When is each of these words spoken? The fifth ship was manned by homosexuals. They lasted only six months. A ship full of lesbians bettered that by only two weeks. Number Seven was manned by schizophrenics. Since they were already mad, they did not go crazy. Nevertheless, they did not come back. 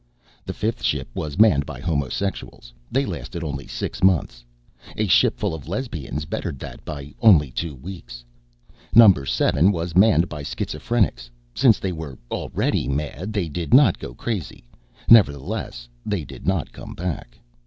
The 0.47 0.53
fifth 0.53 0.81
ship 0.81 1.09
was 1.13 1.37
manned 1.37 1.67
by 1.67 1.79
homosexuals. 1.79 2.73
They 2.91 3.05
lasted 3.05 3.43
only 3.43 3.67
six 3.67 4.01
months. 4.01 4.43
A 4.97 5.05
ship 5.05 5.37
full 5.37 5.53
of 5.53 5.67
lesbians 5.67 6.25
bettered 6.25 6.57
that 6.57 6.83
by 6.83 7.13
only 7.21 7.51
two 7.51 7.75
weeks. 7.75 8.25
Number 8.95 9.27
Seven 9.27 9.71
was 9.71 9.95
manned 9.95 10.27
by 10.27 10.41
schizophrenics. 10.41 11.29
Since 11.53 11.77
they 11.77 11.91
were 11.91 12.17
already 12.31 12.87
mad, 12.87 13.31
they 13.31 13.47
did 13.47 13.75
not 13.75 13.99
go 13.99 14.15
crazy. 14.15 14.63
Nevertheless, 15.07 15.87
they 16.03 16.25
did 16.25 16.47
not 16.47 16.71
come 16.73 16.95
back. 16.95 17.37